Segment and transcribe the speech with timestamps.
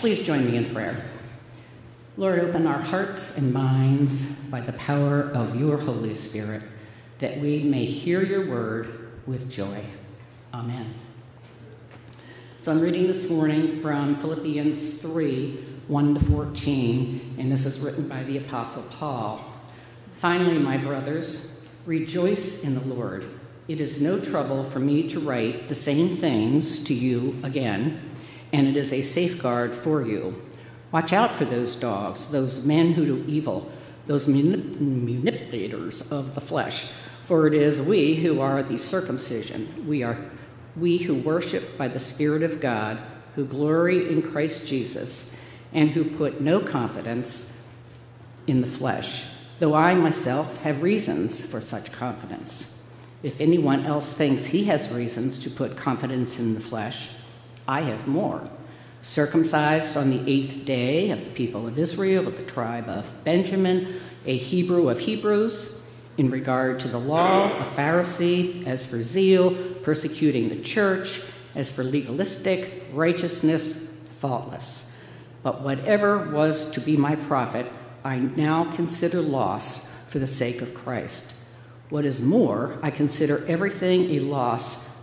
[0.00, 1.02] Please join me in prayer.
[2.16, 6.62] Lord, open our hearts and minds by the power of your Holy Spirit,
[7.18, 9.82] that we may hear your word with joy.
[10.54, 10.94] Amen.
[12.58, 18.06] So I'm reading this morning from Philippians 3 1 to 14, and this is written
[18.06, 19.44] by the Apostle Paul.
[20.18, 23.28] Finally, my brothers, rejoice in the Lord.
[23.66, 28.07] It is no trouble for me to write the same things to you again,
[28.52, 30.42] and it is a safeguard for you.
[30.90, 33.70] Watch out for those dogs, those men who do evil,
[34.06, 36.90] those manip- manipulators of the flesh.
[37.26, 39.86] For it is we who are the circumcision.
[39.86, 40.18] We are
[40.76, 42.98] we who worship by the Spirit of God,
[43.34, 45.34] who glory in Christ Jesus,
[45.72, 47.60] and who put no confidence
[48.46, 49.26] in the flesh,
[49.58, 52.88] though I myself have reasons for such confidence.
[53.22, 57.14] If anyone else thinks he has reasons to put confidence in the flesh,
[57.68, 58.48] I have more.
[59.02, 64.00] Circumcised on the eighth day of the people of Israel, of the tribe of Benjamin,
[64.24, 65.80] a Hebrew of Hebrews,
[66.16, 71.22] in regard to the law, a Pharisee, as for zeal, persecuting the church,
[71.54, 74.98] as for legalistic righteousness, faultless.
[75.42, 77.70] But whatever was to be my profit,
[78.02, 81.34] I now consider loss for the sake of Christ.
[81.90, 84.87] What is more, I consider everything a loss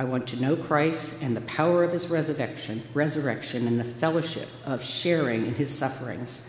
[0.00, 4.48] I want to know Christ and the power of his resurrection, resurrection and the fellowship
[4.64, 6.48] of sharing in his sufferings,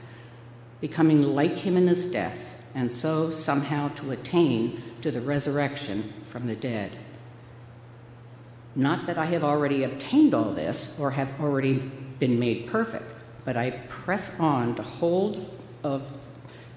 [0.79, 2.37] becoming like him in his death,
[2.75, 6.97] and so somehow to attain to the resurrection from the dead.
[8.73, 11.73] Not that I have already obtained all this or have already
[12.19, 13.13] been made perfect,
[13.43, 16.09] but I press on to hold of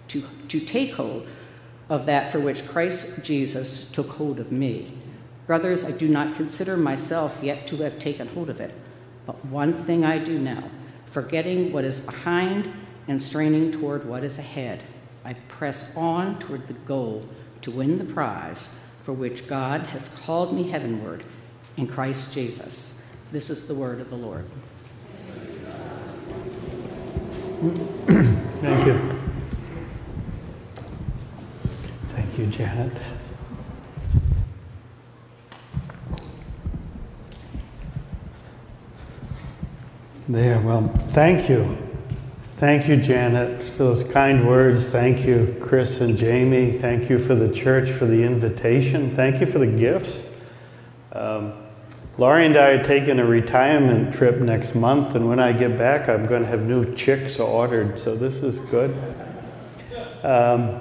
[0.09, 1.29] to, to take hold
[1.89, 4.91] of that for which Christ Jesus took hold of me.
[5.47, 8.75] Brothers, I do not consider myself yet to have taken hold of it,
[9.27, 10.71] but one thing I do know,
[11.07, 12.73] forgetting what is behind
[13.09, 14.83] and straining toward what is ahead,
[15.25, 17.29] I press on toward the goal
[17.63, 21.25] to win the prize for which God has called me heavenward
[21.77, 23.05] in Christ Jesus.
[23.33, 24.47] This is the word of the Lord.
[28.07, 29.21] Thank you.
[32.15, 32.93] Thank you, Janet.
[40.27, 41.77] There, well, thank you.
[42.57, 44.89] Thank you, Janet, for those kind words.
[44.89, 46.73] Thank you, Chris and Jamie.
[46.73, 49.15] Thank you for the church for the invitation.
[49.15, 50.31] Thank you for the gifts.
[51.13, 51.53] Um,
[52.17, 56.09] Laurie and I are taking a retirement trip next month, and when I get back,
[56.09, 58.97] I'm going to have new chicks ordered, so this is good.
[60.23, 60.81] Um,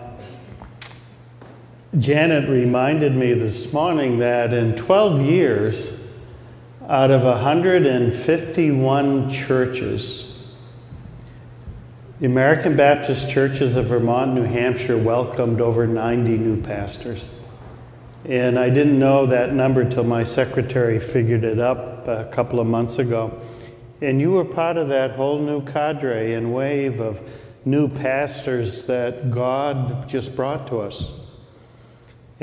[2.00, 6.03] Janet reminded me this morning that in 12 years,
[6.90, 10.54] out of 151 churches,
[12.20, 17.30] the American Baptist Churches of Vermont, New Hampshire welcomed over 90 new pastors.
[18.26, 22.68] And I didn't know that number till my secretary figured it up a couple of
[22.68, 23.40] months ago.
[24.02, 27.18] And you were part of that whole new cadre and wave of
[27.64, 31.14] new pastors that God just brought to us.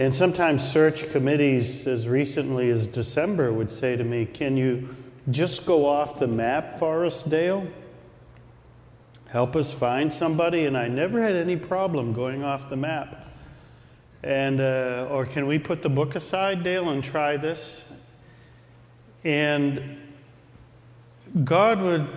[0.01, 4.97] And sometimes search committees, as recently as December, would say to me, Can you
[5.29, 7.69] just go off the map for us, Dale?
[9.29, 10.65] Help us find somebody?
[10.65, 13.29] And I never had any problem going off the map.
[14.23, 17.93] And, uh, or can we put the book aside, Dale, and try this?
[19.23, 19.99] And
[21.45, 22.09] God would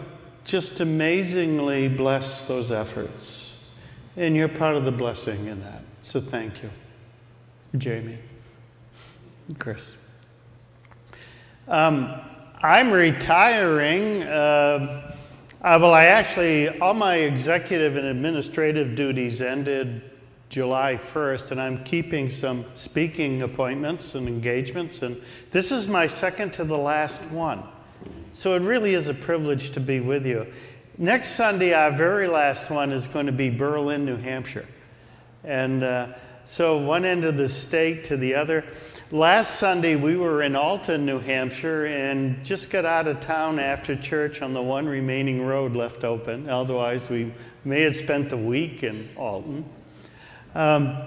[0.45, 3.75] just amazingly bless those efforts.
[4.16, 5.81] And you're part of the blessing in that.
[6.01, 6.69] So thank you.
[7.78, 8.20] Jamie,
[9.58, 9.97] Chris.
[11.67, 12.14] Um,
[12.61, 14.23] I'm retiring.
[14.23, 15.11] Uh,
[15.61, 20.03] uh, well, I actually, all my executive and administrative duties ended
[20.49, 26.53] July 1st, and I'm keeping some speaking appointments and engagements, and this is my second
[26.53, 27.64] to the last one.
[28.34, 30.46] So it really is a privilege to be with you.
[30.99, 34.67] Next Sunday, our very last one is going to be Berlin, New Hampshire.
[35.43, 36.09] And uh,
[36.45, 38.63] so one end of the state to the other.
[39.11, 43.95] Last Sunday, we were in Alton, New Hampshire, and just got out of town after
[43.95, 46.49] church on the one remaining road left open.
[46.49, 47.31] Otherwise, we
[47.63, 49.66] may have spent the week in Alton.
[50.55, 50.97] Um,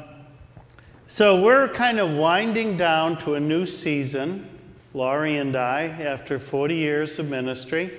[1.09, 4.49] So we're kind of winding down to a new season,
[4.93, 7.93] Laurie and I, after 40 years of ministry.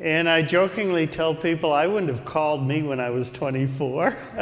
[0.00, 4.16] And I jokingly tell people I wouldn't have called me when I was 24.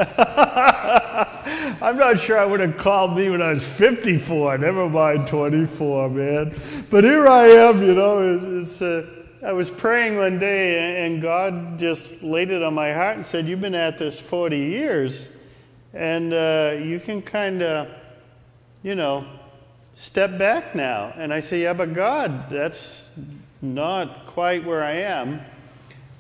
[1.81, 6.11] I'm not sure I would have called me when I was 54, never mind 24,
[6.11, 6.55] man.
[6.91, 8.61] But here I am, you know.
[8.61, 9.07] It's, uh,
[9.43, 13.47] I was praying one day, and God just laid it on my heart and said,
[13.47, 15.31] You've been at this 40 years.
[15.95, 17.89] And uh, you can kind of,
[18.83, 19.25] you know,
[19.95, 21.15] step back now.
[21.17, 23.11] And I say, Yeah, but God, that's
[23.63, 25.41] not quite where I am.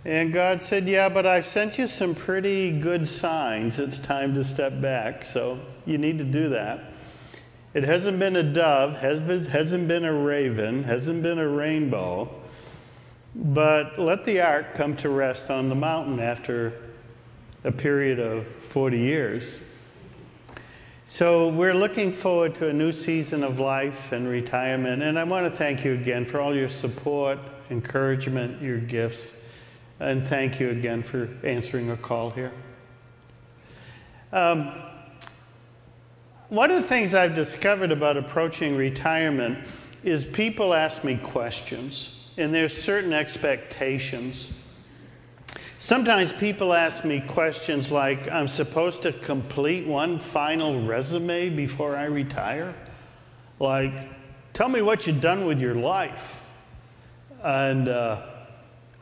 [0.04, 3.78] And God said, Yeah, but I've sent you some pretty good signs.
[3.78, 5.24] It's time to step back.
[5.24, 6.92] So you need to do that.
[7.74, 12.30] It hasn't been a dove, hasn't been a raven, hasn't been a rainbow.
[13.34, 16.72] But let the ark come to rest on the mountain after
[17.64, 19.58] a period of 40 years.
[21.08, 25.04] So we're looking forward to a new season of life and retirement.
[25.04, 27.38] And I want to thank you again for all your support,
[27.70, 29.36] encouragement, your gifts.
[30.00, 32.50] And thank you again for answering a call here.
[34.32, 34.72] Um,
[36.48, 39.58] one of the things I've discovered about approaching retirement
[40.02, 44.65] is people ask me questions, and there's certain expectations
[45.78, 52.04] Sometimes people ask me questions like, I'm supposed to complete one final resume before I
[52.04, 52.74] retire?
[53.60, 54.08] Like,
[54.54, 56.40] tell me what you've done with your life.
[57.42, 58.22] And uh,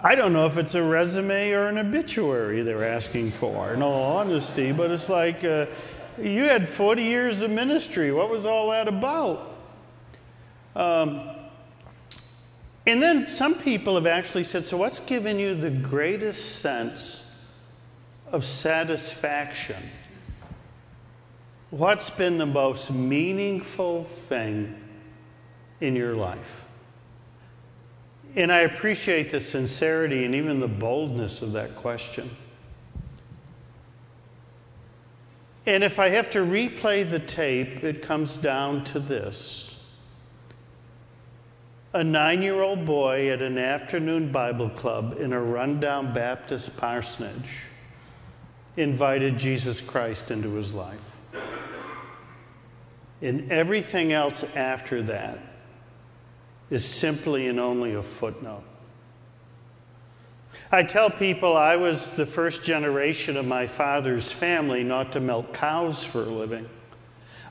[0.00, 4.16] I don't know if it's a resume or an obituary they're asking for, in all
[4.16, 5.66] honesty, but it's like, uh,
[6.20, 8.10] you had 40 years of ministry.
[8.10, 9.56] What was all that about?
[10.74, 11.22] Um,
[12.86, 17.34] and then some people have actually said, So, what's given you the greatest sense
[18.30, 19.82] of satisfaction?
[21.70, 24.74] What's been the most meaningful thing
[25.80, 26.64] in your life?
[28.36, 32.30] And I appreciate the sincerity and even the boldness of that question.
[35.66, 39.73] And if I have to replay the tape, it comes down to this
[41.94, 47.62] a nine year old boy at an afternoon Bible club in a rundown Baptist parsonage
[48.76, 51.00] invited Jesus Christ into his life.
[53.22, 55.38] And everything else after that
[56.68, 58.64] is simply and only a footnote.
[60.72, 65.54] I tell people I was the first generation of my father's family not to milk
[65.54, 66.68] cows for a living.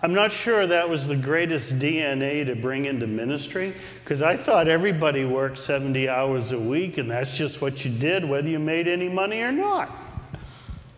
[0.04, 3.74] I'm not sure that was the greatest DNA to bring into ministry
[4.04, 8.28] because I thought everybody worked 70 hours a week and that's just what you did,
[8.28, 9.90] whether you made any money or not.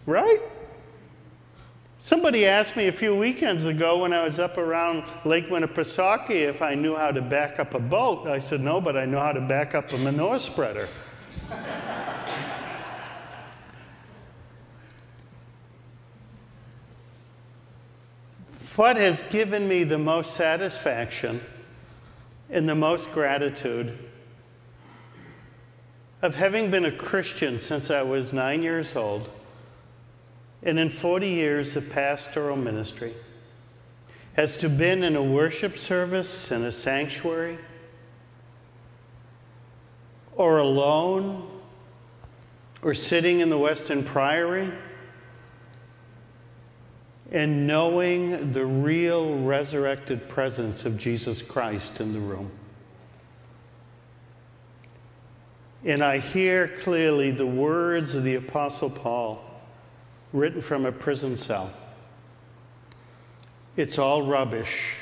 [0.07, 0.39] Right?
[1.99, 6.63] Somebody asked me a few weekends ago when I was up around Lake Winnipesaukee if
[6.63, 8.27] I knew how to back up a boat.
[8.27, 10.89] I said, no, but I know how to back up a manure spreader.
[18.75, 21.39] What has given me the most satisfaction
[22.49, 23.97] and the most gratitude
[26.21, 29.29] of having been a Christian since I was nine years old
[30.61, 33.13] and in 40 years of pastoral ministry
[34.33, 37.57] has to been in a worship service in a sanctuary
[40.35, 41.47] or alone
[42.81, 44.69] or sitting in the Weston Priory
[47.31, 52.51] and knowing the real resurrected presence of Jesus Christ in the room.
[55.83, 59.43] And I hear clearly the words of the Apostle Paul
[60.33, 61.71] written from a prison cell.
[63.77, 64.95] It's all rubbish.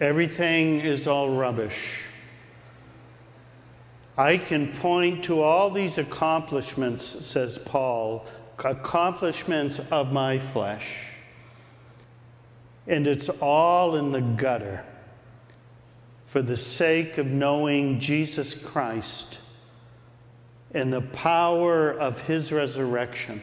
[0.00, 2.04] Everything is all rubbish.
[4.16, 8.26] I can point to all these accomplishments, says Paul,
[8.64, 10.96] accomplishments of my flesh.
[12.86, 14.84] And it's all in the gutter
[16.26, 19.38] for the sake of knowing Jesus Christ
[20.72, 23.42] and the power of his resurrection.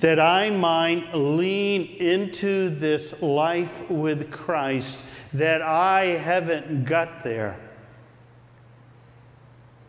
[0.00, 4.98] That I might lean into this life with Christ
[5.32, 7.56] that I haven't got there,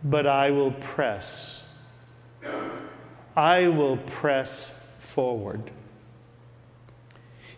[0.04, 1.62] but I will press
[3.36, 5.72] I will press forward.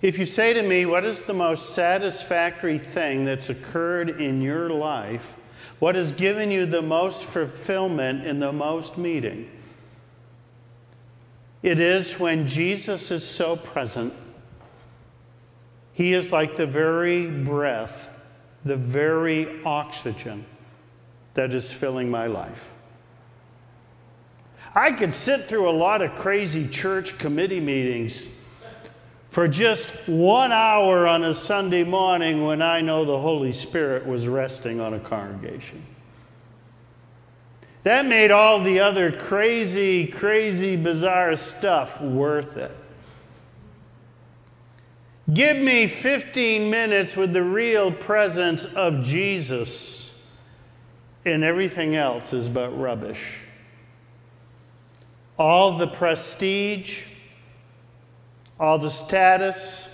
[0.01, 4.69] If you say to me, What is the most satisfactory thing that's occurred in your
[4.69, 5.33] life?
[5.79, 9.49] What has given you the most fulfillment and the most meaning?
[11.61, 14.13] It is when Jesus is so present
[15.93, 18.09] He is like the very breath,
[18.65, 20.45] the very oxygen
[21.33, 22.72] that is filling my life.
[24.75, 28.27] I could sit through a lot of crazy church committee meetings
[29.29, 34.27] for just one hour on a Sunday morning when I know the Holy Spirit was
[34.27, 35.83] resting on a congregation.
[37.83, 42.71] That made all the other crazy, crazy, bizarre stuff worth it.
[45.33, 50.27] Give me 15 minutes with the real presence of Jesus,
[51.25, 53.42] and everything else is but rubbish.
[55.37, 57.03] All the prestige,
[58.59, 59.89] all the status,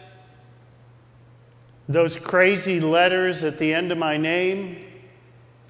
[1.88, 4.86] those crazy letters at the end of my name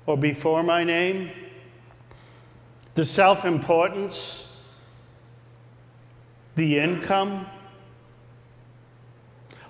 [0.05, 1.31] or before my name,
[2.95, 4.51] the self importance,
[6.55, 7.45] the income,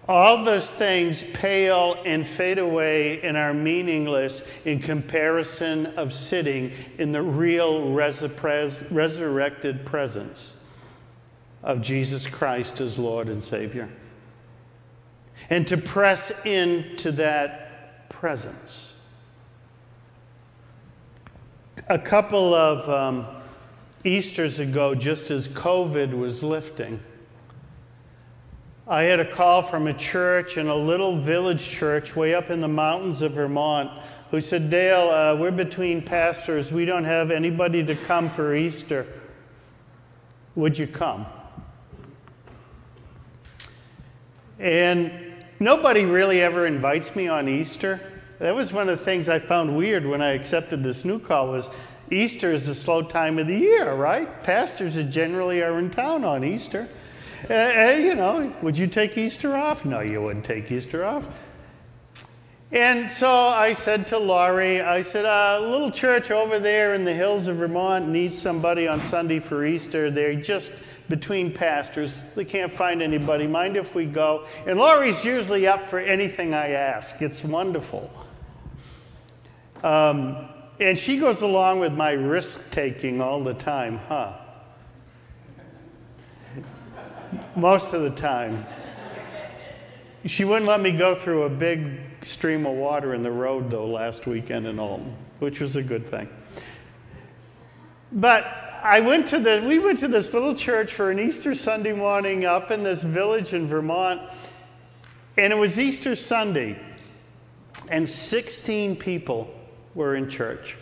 [0.09, 7.11] all those things pale and fade away and are meaningless in comparison of sitting in
[7.11, 10.57] the real resurrected presence
[11.61, 13.87] of Jesus Christ as Lord and Savior.
[15.51, 18.95] And to press into that presence.
[21.87, 23.27] A couple of um,
[24.03, 26.99] Easters ago, just as COVID was lifting,
[28.89, 32.59] I had a call from a church in a little village church way up in
[32.59, 33.91] the mountains of Vermont
[34.31, 36.71] who said, Dale, uh, we're between pastors.
[36.71, 39.05] We don't have anybody to come for Easter.
[40.55, 41.27] Would you come?
[44.57, 45.11] And
[45.59, 48.01] nobody really ever invites me on Easter.
[48.39, 51.49] That was one of the things I found weird when I accepted this new call
[51.49, 51.69] was
[52.09, 54.41] Easter is a slow time of the year, right?
[54.41, 56.87] Pastors generally are in town on Easter.
[57.47, 59.85] Uh, uh, you know, would you take Easter off?
[59.85, 61.25] No, you wouldn't take Easter off.
[62.71, 67.03] And so I said to Laurie, I said, a uh, little church over there in
[67.03, 70.11] the hills of Vermont needs somebody on Sunday for Easter.
[70.11, 70.73] They're just
[71.07, 72.21] between pastors.
[72.35, 73.47] They can't find anybody.
[73.47, 74.45] Mind if we go?
[74.67, 77.21] And Laurie's usually up for anything I ask.
[77.21, 78.11] It's wonderful.
[79.83, 84.33] Um, and she goes along with my risk taking all the time, huh?
[87.55, 88.65] Most of the time.
[90.25, 93.87] She wouldn't let me go through a big stream of water in the road, though,
[93.87, 96.27] last weekend in Alton, which was a good thing.
[98.11, 98.45] But
[98.83, 102.45] I went to the, we went to this little church for an Easter Sunday morning
[102.45, 104.21] up in this village in Vermont,
[105.37, 106.77] and it was Easter Sunday,
[107.87, 109.53] and 16 people
[109.95, 110.77] were in church.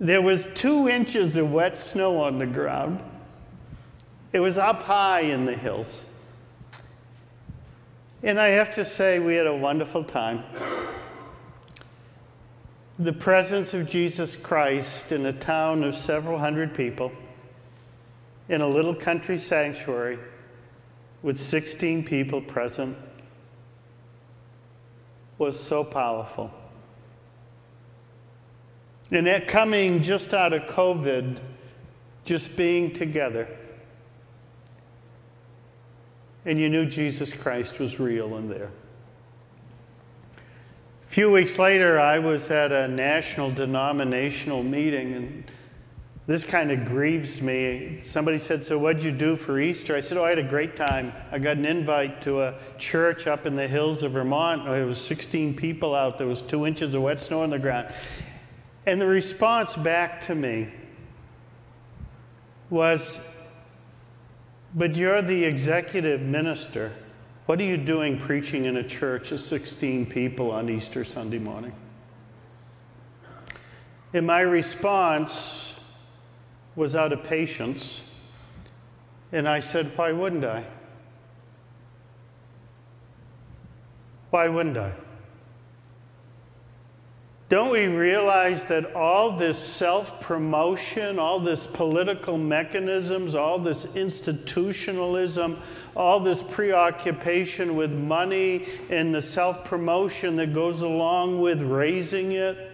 [0.00, 3.00] There was two inches of wet snow on the ground.
[4.32, 6.04] It was up high in the hills.
[8.22, 10.42] And I have to say, we had a wonderful time.
[12.98, 17.12] The presence of Jesus Christ in a town of several hundred people,
[18.48, 20.18] in a little country sanctuary
[21.22, 22.96] with 16 people present,
[25.38, 26.50] was so powerful.
[29.10, 31.38] And that coming just out of COVID,
[32.24, 33.48] just being together
[36.44, 38.70] and you knew Jesus Christ was real in there.
[40.36, 45.44] A few weeks later, I was at a national denominational meeting, and
[46.26, 48.00] this kind of grieves me.
[48.02, 49.96] Somebody said, So, what'd you do for Easter?
[49.96, 51.14] I said, Oh, I had a great time.
[51.32, 54.66] I got an invite to a church up in the hills of Vermont.
[54.66, 57.88] There was 16 people out, there was two inches of wet snow on the ground.
[58.84, 60.68] And the response back to me
[62.68, 63.26] was,
[64.74, 66.92] but you're the executive minister.
[67.46, 71.72] What are you doing preaching in a church of 16 people on Easter Sunday morning?
[74.12, 75.74] And my response
[76.76, 78.02] was out of patience.
[79.32, 80.64] And I said, Why wouldn't I?
[84.30, 84.92] Why wouldn't I?
[87.48, 95.56] Don't we realize that all this self promotion, all this political mechanisms, all this institutionalism,
[95.96, 102.70] all this preoccupation with money and the self promotion that goes along with raising it,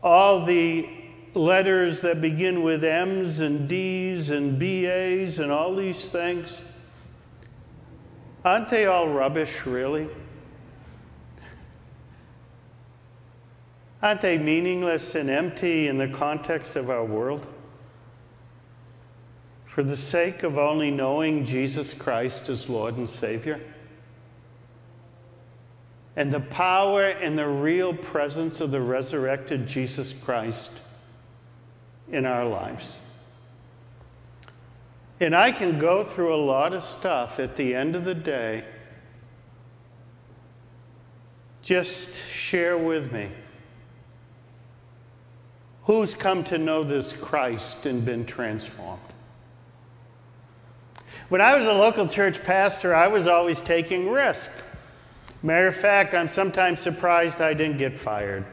[0.00, 0.88] all the
[1.34, 6.62] letters that begin with M's and D's and BA's and all these things,
[8.44, 10.08] aren't they all rubbish, really?
[14.02, 17.46] Aren't they meaningless and empty in the context of our world?
[19.70, 23.60] for the sake of only knowing Jesus Christ as Lord and Savior?
[26.16, 30.80] And the power and the real presence of the resurrected Jesus Christ
[32.10, 32.98] in our lives.
[35.20, 38.64] And I can go through a lot of stuff at the end of the day.
[41.62, 43.30] Just share with me
[45.90, 49.00] who's come to know this Christ and been transformed.
[51.30, 54.52] When I was a local church pastor, I was always taking risk.
[55.42, 58.44] Matter of fact, I'm sometimes surprised I didn't get fired.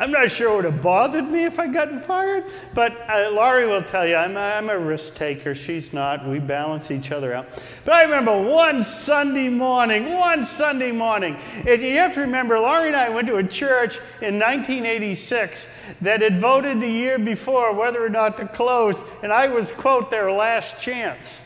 [0.00, 3.66] I'm not sure it would have bothered me if I'd gotten fired, but uh, Laurie
[3.66, 5.56] will tell you I'm a, I'm a risk taker.
[5.56, 6.24] She's not.
[6.24, 7.48] We balance each other out.
[7.84, 11.36] But I remember one Sunday morning, one Sunday morning,
[11.66, 15.66] and you have to remember, Laurie and I went to a church in 1986
[16.00, 20.12] that had voted the year before whether or not to close, and I was, quote,
[20.12, 21.40] their last chance.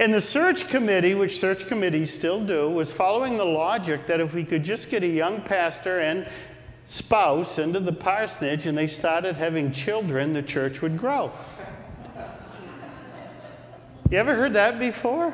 [0.00, 4.32] And the search committee, which search committees still do, was following the logic that if
[4.32, 6.26] we could just get a young pastor and
[6.90, 11.30] spouse into the parsonage and they started having children, the church would grow.
[14.10, 15.32] You ever heard that before?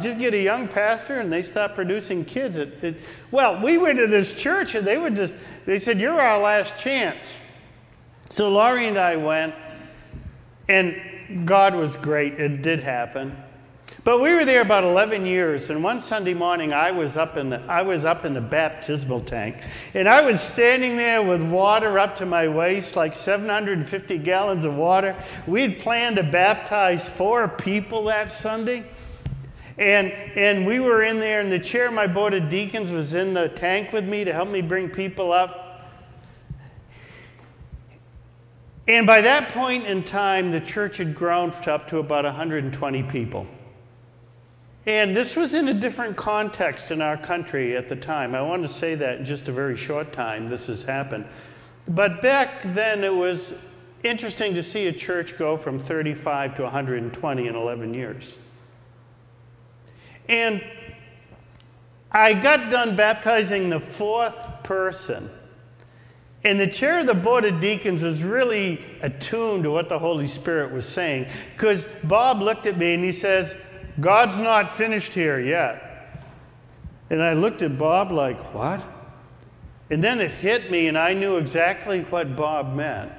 [0.00, 2.56] Just get a young pastor and they stop producing kids.
[2.56, 2.96] It, it,
[3.30, 5.34] well, we went to this church and they would just,
[5.66, 7.36] they said, You're our last chance.
[8.30, 9.54] So Laurie and I went,
[10.70, 12.40] and God was great.
[12.40, 13.36] It did happen.
[14.04, 17.50] But we were there about 11 years, and one Sunday morning I was up in
[17.50, 19.58] the, I was up in the baptismal tank,
[19.94, 24.74] and I was standing there with water up to my waist, like 750 gallons of
[24.74, 25.14] water.
[25.46, 28.84] We had planned to baptize four people that Sunday.
[29.78, 33.14] And, and we were in there, and the chair of my board of deacons was
[33.14, 35.88] in the tank with me to help me bring people up.
[38.88, 43.46] And by that point in time, the church had grown up to about 120 people.
[44.86, 48.34] And this was in a different context in our country at the time.
[48.34, 51.24] I want to say that in just a very short time this has happened.
[51.88, 53.54] But back then, it was
[54.02, 58.34] interesting to see a church go from 35 to 120 in 11 years.
[60.28, 60.62] And
[62.10, 65.30] I got done baptizing the fourth person.
[66.44, 70.26] And the chair of the Board of Deacons was really attuned to what the Holy
[70.26, 71.26] Spirit was saying.
[71.54, 73.54] Because Bob looked at me and he says,
[74.00, 75.88] God's not finished here yet.
[77.10, 78.82] And I looked at Bob like, What?
[79.90, 83.12] And then it hit me, and I knew exactly what Bob meant.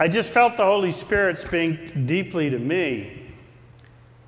[0.00, 3.22] I just felt the Holy Spirit speak deeply to me.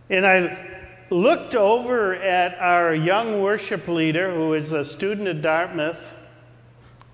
[0.08, 0.68] And I
[1.10, 6.14] looked over at our young worship leader, who is a student at Dartmouth.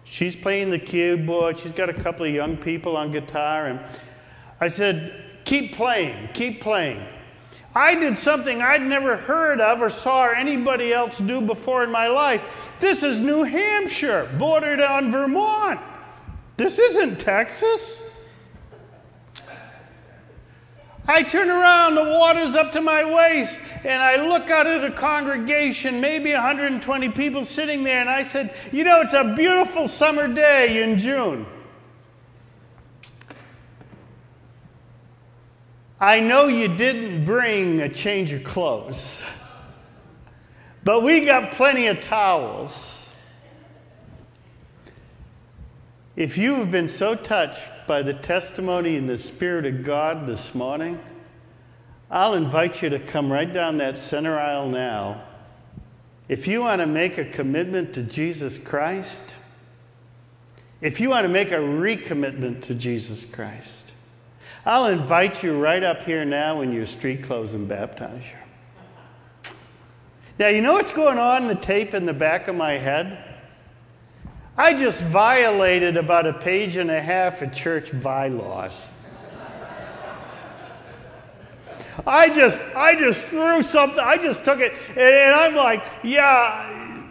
[0.04, 3.68] She's playing the keyboard, she's got a couple of young people on guitar.
[3.68, 3.80] And
[4.60, 7.02] I said, Keep playing, keep playing.
[7.76, 12.08] I did something I'd never heard of or saw anybody else do before in my
[12.08, 12.42] life.
[12.80, 15.78] This is New Hampshire, bordered on Vermont.
[16.56, 18.02] This isn't Texas.
[21.06, 24.90] I turn around, the water's up to my waist, and I look out at a
[24.90, 30.32] congregation, maybe 120 people sitting there, and I said, You know, it's a beautiful summer
[30.32, 31.44] day in June.
[36.00, 39.20] I know you didn't bring a change of clothes,
[40.84, 43.08] but we got plenty of towels.
[46.16, 50.54] If you have been so touched by the testimony and the Spirit of God this
[50.54, 51.00] morning,
[52.10, 55.22] I'll invite you to come right down that center aisle now.
[56.28, 59.24] If you want to make a commitment to Jesus Christ,
[60.80, 63.92] if you want to make a recommitment to Jesus Christ,
[64.66, 69.52] I'll invite you right up here now in your street clothes and baptize you.
[70.40, 73.16] Now, you know what's going on in the tape in the back of my head?
[74.58, 78.90] I just violated about a page and a half of church bylaws.
[82.04, 87.06] I just, I just threw something, I just took it, and, and I'm like, yeah,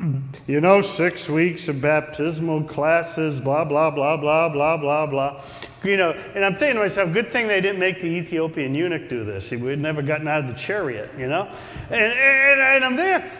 [0.45, 5.41] you know, six weeks of baptismal classes, blah, blah, blah, blah, blah, blah, blah.
[5.85, 9.07] You know, and I'm thinking to myself, good thing they didn't make the Ethiopian eunuch
[9.07, 9.51] do this.
[9.51, 11.47] He would never gotten out of the chariot, you know?
[11.91, 13.31] And, and, and I'm there.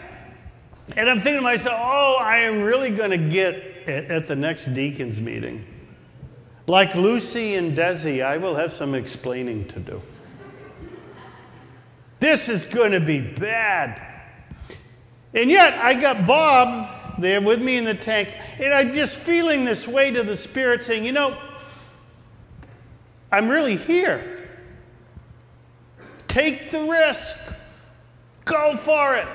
[0.96, 3.56] And I'm thinking to myself, oh, I am really going to get
[3.88, 5.66] at, the next deacons meeting.
[6.68, 10.02] Like Lucy and Desi, I will have some explaining to do.
[12.20, 14.00] This is going to be bad.
[15.34, 19.64] And yet, I got Bob there with me in the tank, and I'm just feeling
[19.64, 21.36] this weight of the Spirit saying, you know,
[23.30, 24.48] I'm really here.
[26.28, 27.36] Take the risk.
[28.44, 29.28] Go for it.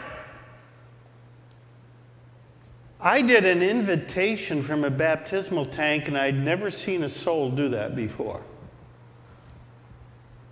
[2.99, 7.67] I did an invitation from a baptismal tank, and I'd never seen a soul do
[7.69, 8.41] that before.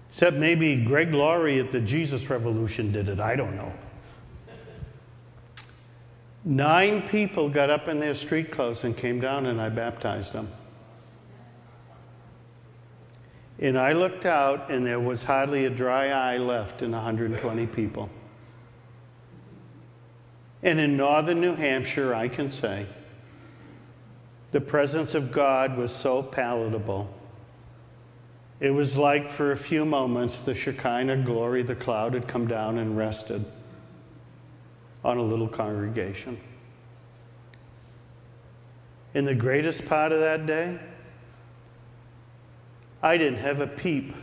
[0.10, 3.19] Except maybe Greg Laurie at the Jesus Revolution did it.
[3.19, 3.71] I don't know.
[6.43, 10.49] Nine people got up in their street clothes and came down, and I baptized them.
[13.59, 18.09] And I looked out, and there was hardly a dry eye left in 120 people.
[20.63, 22.85] And in northern New Hampshire, I can say,
[24.51, 27.13] the presence of God was so palatable.
[28.59, 32.77] It was like for a few moments the Shekinah glory, the cloud had come down
[32.77, 33.45] and rested
[35.03, 36.37] on a little congregation.
[39.13, 40.79] In the greatest part of that day,
[43.01, 44.13] I didn't have a peep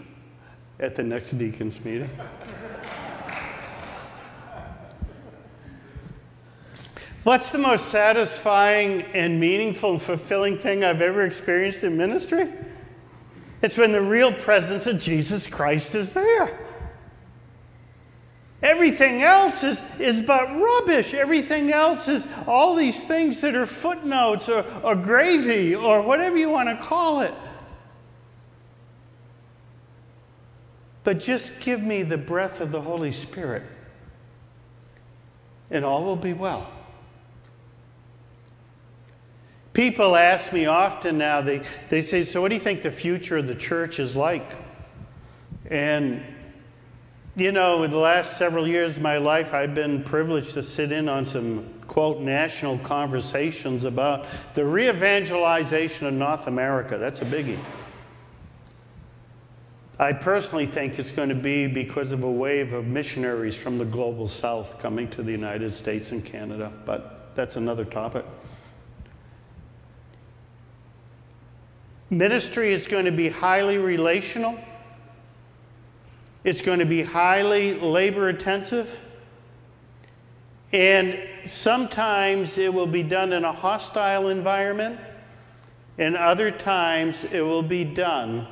[0.79, 2.11] at the next deacon's meeting.
[7.25, 12.49] What's the most satisfying and meaningful and fulfilling thing I've ever experienced in ministry?
[13.62, 16.57] It's when the real presence of Jesus Christ is there.
[18.62, 21.15] Everything else is, is but rubbish.
[21.15, 26.49] Everything else is all these things that are footnotes or, or gravy or whatever you
[26.49, 27.35] want to call it.
[31.07, 33.62] But just give me the breath of the Holy Spirit,
[35.71, 36.69] and all will be well.
[39.73, 43.37] People ask me often now, they, they say, So, what do you think the future
[43.37, 44.57] of the church is like?
[45.71, 46.21] And,
[47.37, 50.90] you know, in the last several years of my life, I've been privileged to sit
[50.90, 56.99] in on some, quote, national conversations about the re evangelization of North America.
[56.99, 57.61] That's a biggie.
[59.99, 63.85] I personally think it's going to be because of a wave of missionaries from the
[63.85, 68.25] global south coming to the United States and Canada, but that's another topic.
[72.11, 74.59] Ministry is going to be highly relational.
[76.45, 78.91] It's going to be highly labor intensive.
[80.73, 85.01] And sometimes it will be done in a hostile environment,
[85.97, 88.47] and other times it will be done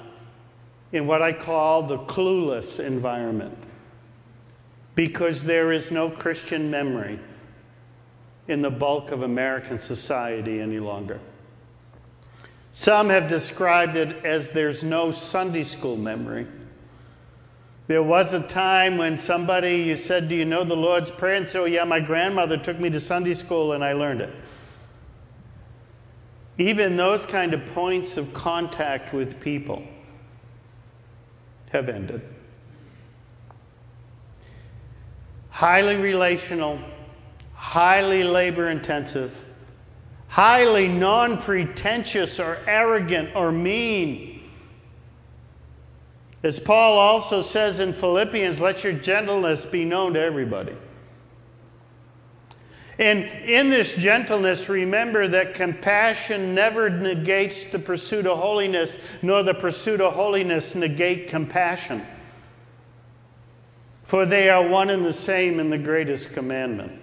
[0.94, 3.58] in what I call the clueless environment.
[4.94, 7.18] Because there is no Christian memory
[8.46, 11.18] in the bulk of American society any longer.
[12.70, 16.46] Some have described it as there's no Sunday school memory.
[17.88, 21.34] There was a time when somebody, you said, Do you know the Lord's Prayer?
[21.34, 24.34] And so, oh, yeah, my grandmother took me to Sunday school and I learned it.
[26.56, 29.82] Even those kind of points of contact with people
[31.74, 32.22] have ended.
[35.50, 36.78] Highly relational,
[37.52, 39.32] highly labor intensive,
[40.28, 44.40] highly non pretentious or arrogant or mean.
[46.42, 50.74] As Paul also says in Philippians, let your gentleness be known to everybody.
[52.98, 59.54] And in this gentleness, remember that compassion never negates the pursuit of holiness, nor the
[59.54, 62.06] pursuit of holiness negate compassion.
[64.04, 67.00] For they are one and the same in the greatest commandment.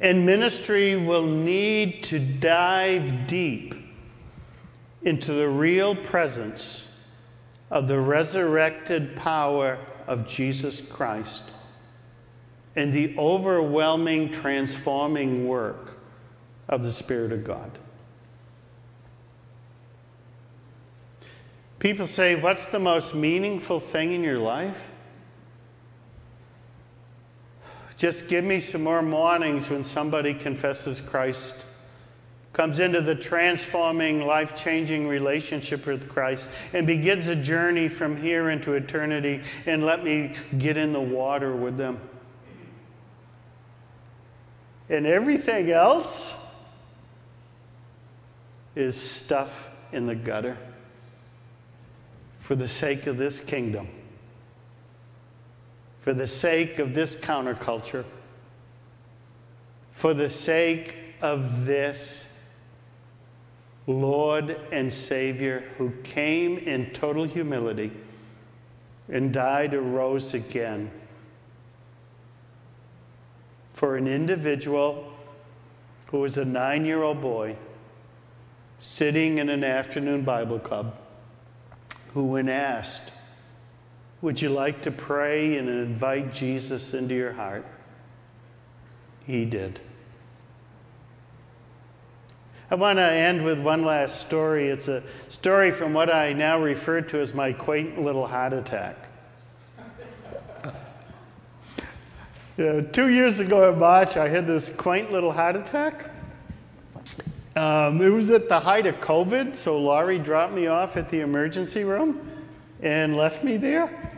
[0.00, 3.74] And ministry will need to dive deep
[5.02, 6.88] into the real presence
[7.70, 11.42] of the resurrected power of Jesus Christ
[12.76, 15.98] and the overwhelming, transforming work
[16.68, 17.78] of the Spirit of God.
[21.78, 24.76] People say, What's the most meaningful thing in your life?
[27.96, 31.64] Just give me some more mornings when somebody confesses Christ,
[32.52, 38.50] comes into the transforming, life changing relationship with Christ, and begins a journey from here
[38.50, 41.98] into eternity, and let me get in the water with them.
[44.88, 46.32] And everything else
[48.74, 50.56] is stuff in the gutter
[52.40, 53.88] for the sake of this kingdom
[56.06, 58.04] for the sake of this counterculture,
[59.90, 62.32] for the sake of this
[63.88, 67.90] Lord and Savior who came in total humility
[69.08, 70.92] and died and rose again
[73.76, 75.12] for an individual
[76.06, 77.54] who was a nine year old boy
[78.78, 80.96] sitting in an afternoon Bible club
[82.14, 83.12] who, when asked,
[84.22, 87.66] Would you like to pray and invite Jesus into your heart?
[89.26, 89.78] He did.
[92.70, 94.70] I want to end with one last story.
[94.70, 99.05] It's a story from what I now refer to as my quaint little heart attack.
[102.58, 106.08] Yeah, two years ago in March, I had this quaint little heart attack.
[107.54, 111.20] Um, it was at the height of COVID, so Laurie dropped me off at the
[111.20, 112.26] emergency room
[112.80, 114.10] and left me there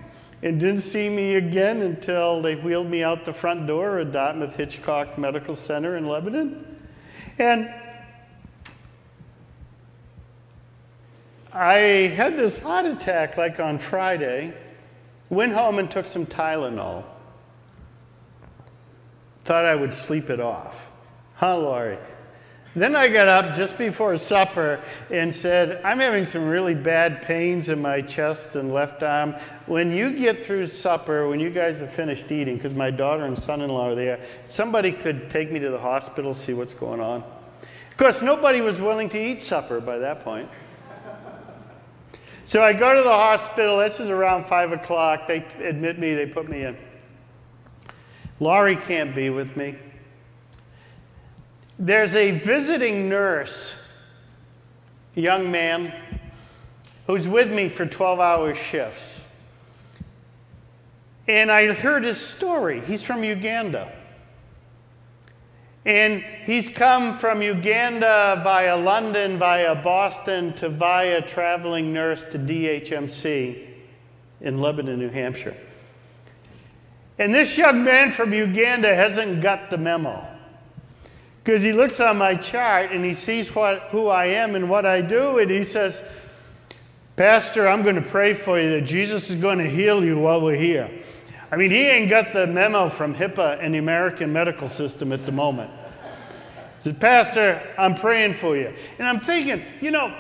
[0.44, 4.54] and didn't see me again until they wheeled me out the front door at Dartmouth
[4.54, 6.80] Hitchcock Medical Center in Lebanon.
[7.40, 7.74] And
[11.52, 11.76] I
[12.14, 14.54] had this heart attack like on Friday,
[15.28, 17.02] went home and took some Tylenol.
[19.48, 20.90] Thought I would sleep it off.
[21.36, 21.96] Huh, Laurie?
[22.76, 24.78] Then I got up just before supper
[25.10, 29.34] and said, I'm having some really bad pains in my chest and left arm.
[29.64, 33.38] When you get through supper, when you guys have finished eating, because my daughter and
[33.38, 37.00] son in law are there, somebody could take me to the hospital, see what's going
[37.00, 37.22] on.
[37.62, 40.50] Of course, nobody was willing to eat supper by that point.
[42.44, 43.78] So I go to the hospital.
[43.78, 45.26] This is around 5 o'clock.
[45.26, 46.76] They admit me, they put me in.
[48.40, 49.76] Laurie can't be with me.
[51.78, 53.76] There's a visiting nurse,
[55.14, 55.92] young man,
[57.06, 59.22] who's with me for 12 hour shifts.
[61.26, 62.80] And I heard his story.
[62.80, 63.92] He's from Uganda.
[65.84, 73.66] And he's come from Uganda via London, via Boston, to via traveling nurse to DHMC
[74.40, 75.56] in Lebanon, New Hampshire.
[77.18, 80.24] And this young man from Uganda hasn't got the memo.
[81.42, 84.86] Because he looks on my chart and he sees what, who I am and what
[84.86, 86.02] I do, and he says,
[87.16, 90.40] Pastor, I'm going to pray for you that Jesus is going to heal you while
[90.40, 90.88] we're here.
[91.50, 95.24] I mean, he ain't got the memo from HIPAA and the American medical system at
[95.26, 95.70] the moment.
[96.76, 98.72] He said, Pastor, I'm praying for you.
[98.98, 100.14] And I'm thinking, you know,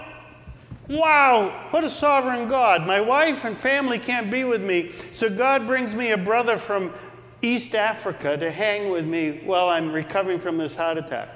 [0.88, 2.86] Wow, what a sovereign God.
[2.86, 6.92] My wife and family can't be with me, so God brings me a brother from
[7.42, 11.28] East Africa to hang with me while I'm recovering from this heart attack.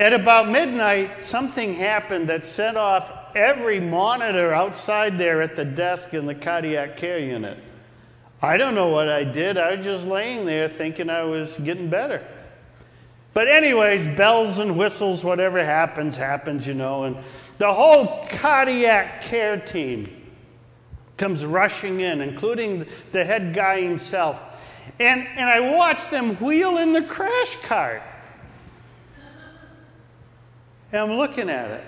[0.00, 6.14] At about midnight, something happened that set off every monitor outside there at the desk
[6.14, 7.58] in the cardiac care unit.
[8.42, 9.56] I don't know what I did.
[9.56, 12.26] I was just laying there thinking I was getting better.
[13.34, 17.04] But, anyways, bells and whistles, whatever happens, happens, you know.
[17.04, 17.16] And
[17.58, 20.08] the whole cardiac care team
[21.16, 24.38] comes rushing in, including the head guy himself.
[25.00, 28.02] And, and I watch them wheel in the crash cart.
[30.92, 31.84] And I'm looking at it.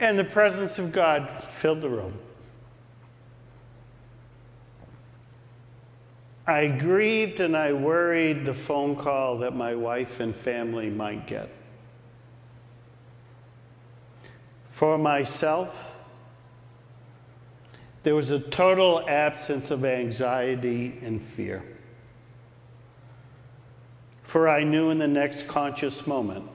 [0.00, 2.18] And the presence of God filled the room.
[6.46, 11.48] I grieved and I worried the phone call that my wife and family might get.
[14.70, 15.92] For myself,
[18.02, 21.64] there was a total absence of anxiety and fear.
[24.24, 26.50] For I knew in the next conscious moment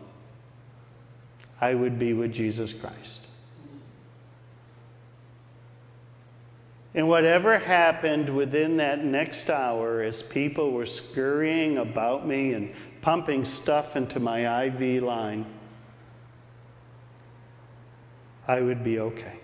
[1.60, 3.22] I would be with Jesus Christ.
[6.96, 13.46] And whatever happened within that next hour as people were scurrying about me and pumping
[13.46, 15.46] stuff into my IV line,
[18.48, 19.40] I would be okay.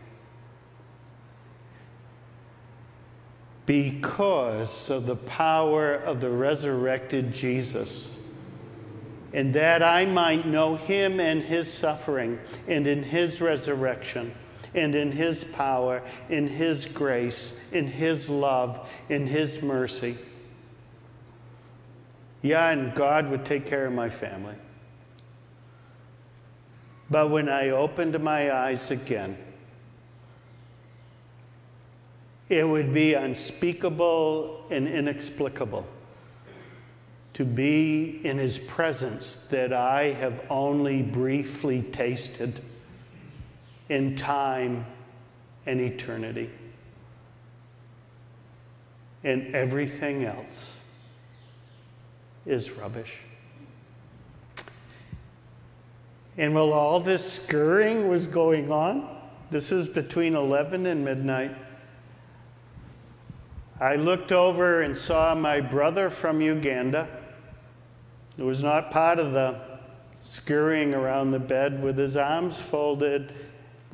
[3.68, 8.20] Because of the power of the resurrected Jesus,
[9.34, 14.34] and that I might know him and his suffering, and in his resurrection
[14.76, 20.18] and in His power, in His grace, in His love, in His mercy.
[22.42, 24.56] Yeah, and God would take care of my family.
[27.10, 29.38] But when I opened my eyes again,
[32.50, 35.88] it would be unspeakable and inexplicable
[37.34, 42.62] to be in his presence that I have only briefly tasted
[43.90, 44.86] in time
[45.66, 46.50] and eternity.
[49.24, 50.80] And everything else
[52.46, 53.18] is rubbish.
[56.38, 59.08] And while all this scurrying was going on,
[59.52, 61.56] this was between 11 and midnight,
[63.80, 67.08] I looked over and saw my brother from Uganda,
[68.38, 69.60] who was not part of the
[70.22, 73.34] scurrying around the bed with his arms folded,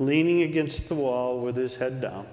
[0.06, 2.26] leaning against the wall with his head down.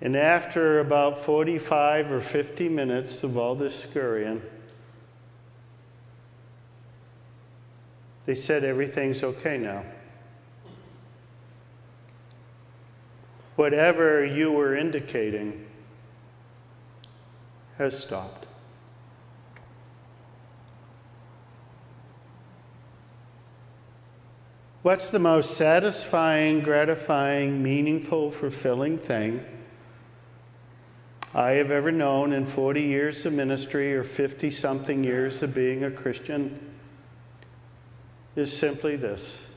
[0.00, 4.42] And after about 45 or 50 minutes of all this scurrying,
[8.26, 9.84] they said, Everything's okay now.
[13.56, 15.66] Whatever you were indicating
[17.78, 18.45] has stopped.
[24.86, 29.44] What's the most satisfying, gratifying, meaningful, fulfilling thing
[31.34, 35.82] I have ever known in 40 years of ministry or 50 something years of being
[35.82, 36.60] a Christian
[38.36, 39.48] is simply this.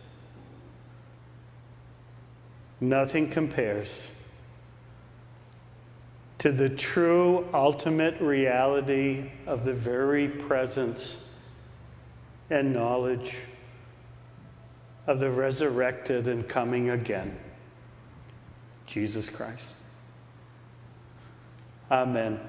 [2.82, 4.10] Nothing compares
[6.40, 11.24] to the true ultimate reality of the very presence
[12.50, 13.36] and knowledge
[15.10, 17.36] of the resurrected and coming again,
[18.86, 19.76] Jesus Christ.
[21.90, 22.40] Amen.